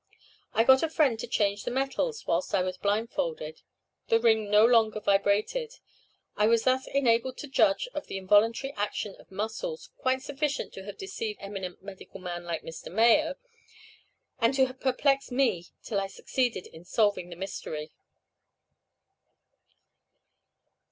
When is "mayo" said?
12.91-13.35